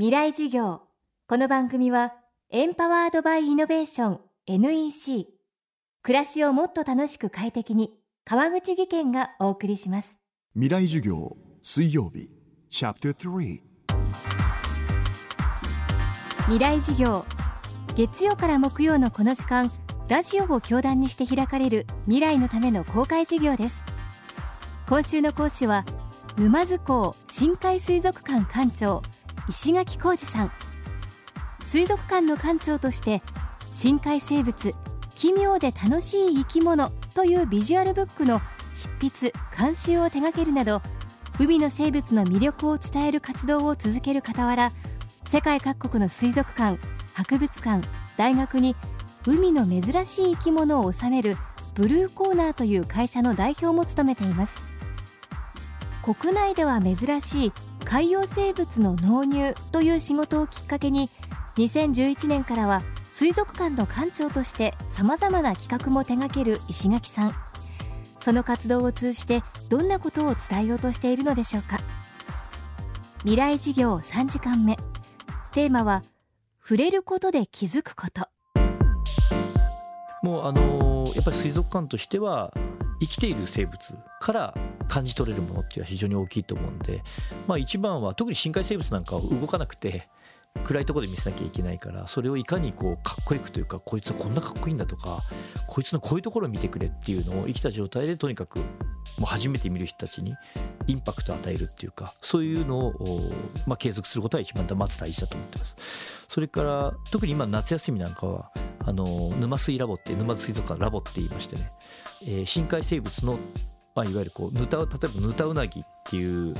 [0.00, 0.80] 未来授業。
[1.28, 2.14] この番組は
[2.48, 5.26] エンパワードバイイノベーション NEC
[6.02, 7.92] 暮らしをもっと楽しく快適に
[8.24, 10.18] 川口義賢がお送りします。
[10.54, 12.30] 未来授業水曜日
[12.70, 13.60] チャプター3
[16.44, 17.26] 未来授業。
[17.94, 19.70] 月曜から木曜のこの時間
[20.08, 23.84] ラジオを教壇にして開かれる未来のための公開授業です。
[24.88, 25.84] 今週の講師は
[26.38, 29.02] 沼津港深海水族館館長
[29.50, 30.52] 石垣浩二さん。
[31.64, 33.20] 水族館の館長として
[33.74, 34.74] 深海生物
[35.14, 38.40] 奇妙で楽しい生き物というビジュアルブックの
[38.74, 40.82] 執筆監修を手掛けるなど
[41.38, 44.72] 海の生物の魅力を伝える活動を続ける傍ら
[45.28, 46.78] 世界各国の水族館
[47.14, 47.86] 博物館
[48.16, 48.74] 大学に
[49.26, 51.36] 海の珍しい生き物を収める
[51.74, 54.69] ブルーコーナーという会社の代表も務めています。
[56.02, 57.52] 国内では珍しい
[57.84, 61.10] 海洋生物の納入という仕事をきっかけに
[61.56, 67.32] 2011年からは水族館の館長としてさまざまな企画も手掛ける石垣さん。
[68.20, 71.80] その活動を通じてどんなことを伝えようとしているのでしょうか。
[73.20, 74.76] 未来事業3時間目。
[75.52, 76.02] テーマは
[76.62, 78.28] 触れることで気づくこと。
[80.22, 82.52] もうあのやっぱり水族館としては
[83.00, 83.78] 生きている生物
[84.20, 84.54] から
[84.90, 87.02] 感じ取れるものっていうのは非常に大きいと思うんで、
[87.46, 90.08] まあ、一番は特に深海生物なんかは動かなくて
[90.64, 95.22] 暗いところで見せなきゃいけないからそれをいかにこうかっこよくというかこいつはこんなかっこいいんだとか
[95.68, 98.64] こいつのこういうところを見てくれっていうのを生きた状態でとにかくも
[99.22, 100.34] う初めて見る人たちに
[100.88, 103.32] インパクトを与えるっていうかそういうのを、
[103.66, 105.76] まあ、継続することが一番まず大事だと思ってます。
[106.28, 108.50] それから特に今夏休みなんかは
[108.84, 111.72] あの沼水ラボって沼津水族館ラボって言いましてね、
[112.22, 113.38] えー深海生物の、
[113.94, 116.54] まあ、いわゆるこうヌタ例えばヌタウナギっていう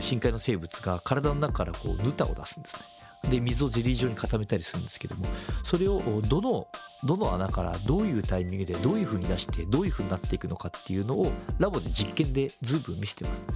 [0.00, 2.97] 深海の生物が体の中からこうヌタを出すんですね。
[3.30, 5.24] で水をゼリー状に固めたりするんですけども
[5.64, 6.68] それをどの
[7.04, 13.46] どの穴からどういうタイミングでどういう風に出してどういう風になっていくのかっていうのをラボで実験でずいぶん見せてます、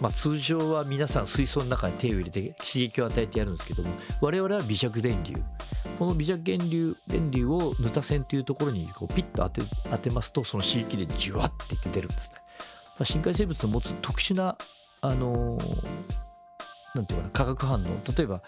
[0.00, 5.36] まあ、通常は皆さん水槽の中に手を入れて刺激を与えてやるんですけども我々は微弱電流。
[5.98, 14.56] この微弱電流電流をヌタ線というところにこうピッと当て当てますとその刺激でジュワッていって出るんですね、まあ深海生物の持つ特殊な
[15.00, 16.14] あのー
[16.94, 18.12] なんていうかな化学反応。
[18.16, 18.40] 例えば、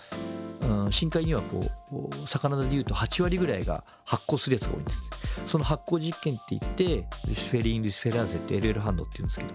[0.63, 1.61] うん、深海にはこ
[1.93, 5.03] う魚でいうと8割ぐらいが発光するやつが多いんです
[5.47, 9.51] その発光実験って言ってルシフェリン・ルシフェラーゼって LL 反応っていうんですけど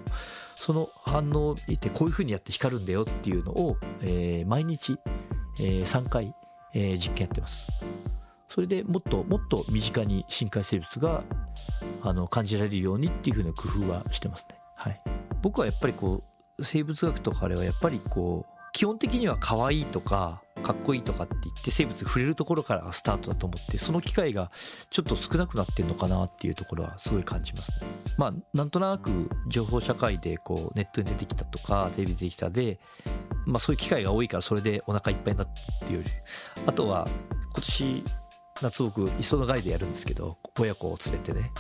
[0.56, 4.96] その反応を見てこういうふうにやって光るんだよっていうのを、えー毎日、
[5.60, 6.36] えー3回、
[6.76, 7.72] えー実験やってます。
[8.48, 11.24] それでもっともっと身近に深海生物が
[12.04, 14.56] あの感じられるようにっていうふうな工夫はしてますね。
[14.76, 15.02] はい。
[15.42, 16.24] 僕はやっぱりこ
[16.60, 24.52] う生物学とかあれはやっぱりこう基本的には可愛いとかかっこいいとかって言って生物触れるところからスタートだと思ってその機会が
[24.90, 27.88] ちょっと少なくなってんのかなっていうところはすごい感じますね。
[28.18, 32.80] まあなんとなく情報社会でこうネットに出てきたとかテレビ出てきたで、
[33.46, 36.12] まあ、そういう機会が多いからそれでお腹いっぱいになってっていうより
[36.66, 37.08] あとは
[37.54, 38.04] 今年
[38.62, 41.52] 夏僕磯のガイドやるんですけど親子を連れてね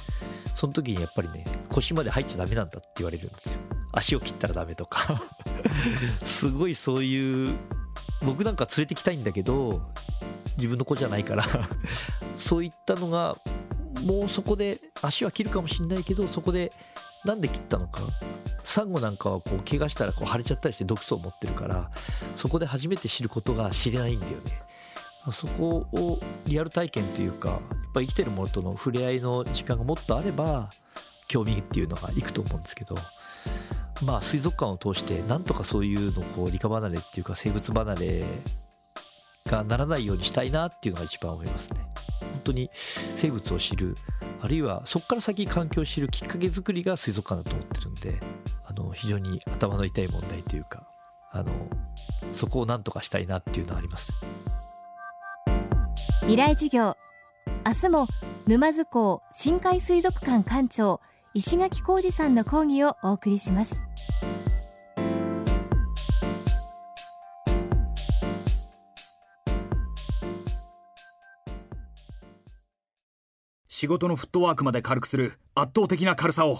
[0.55, 3.59] その時にやっぱりね腰まで入っちゃダメなんだって言われるんですよ
[3.93, 5.21] 足を切ったらダメとか
[6.23, 7.57] すごいそういう
[8.23, 9.81] 僕なんか連れてきたいんだけど
[10.57, 11.45] 自分の子じゃないから。
[12.37, 13.37] そういったのが
[14.01, 16.71] もうそこで足は切るかもしれないけどそこで
[17.25, 18.01] なんで切ったのか。
[18.63, 21.89] サンゴなんかはこう怪我したらこう腫れちゃったりして毒素を持ってるから
[22.35, 24.61] そこで初めて知ることが知れないんだよね。
[25.31, 27.59] そこをリアル体験というかやっ
[27.93, 30.69] ぱ生きてるものとの触れ合いの時間がもっとあれば
[31.27, 32.95] 興味っていうのがいくと思うんですけど。
[34.03, 38.23] まあ水族館を通してなんとかそういうのこう理科離れっていうか生物離れ
[39.45, 41.79] がならないようにしたいなっていうのが一番思いますね。
[42.19, 42.69] 本当に
[43.15, 43.95] 生物を知る
[44.41, 48.19] あるいはそこから先環境を知るきっかけ作りが水族館だと思ってるんで
[48.65, 50.87] あの非常に頭の痛い問題というか
[51.31, 51.51] あの
[52.33, 54.11] そこをなんとかしたいなっていうのはあります。
[56.21, 56.95] 未来授業
[57.65, 58.07] 明日も
[58.47, 61.01] 沼津港深海水族館館長
[61.33, 63.79] 石垣浩二さんの講義をお送りします
[73.81, 76.59] 仕事のフットワークまで軽くする圧倒的な軽さを。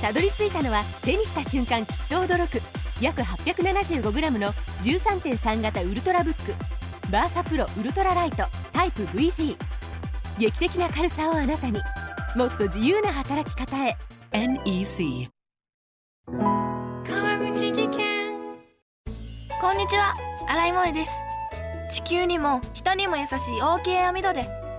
[0.00, 2.62] たどり着いたのは手にした瞬間きっと驚く。
[3.00, 4.52] 約 875g の
[4.84, 6.54] 13.3型ウルトラブック。
[7.10, 8.44] バーサプロウルトラライト。
[8.72, 9.56] タイプ VG
[10.38, 11.80] 劇的な軽さをあなたに。
[12.36, 13.96] もっと自由な働き方へ。
[14.30, 15.28] NEC
[16.28, 18.36] 川口技研。
[19.60, 20.14] こんにちは。
[20.46, 21.12] 新井萌です。
[21.90, 24.59] 地球にも人にも優しい OK 網戸で